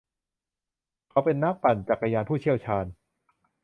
[1.09, 2.85] เขาเป็นนักปั่นจักรยานผู้เชี่ยวชาญ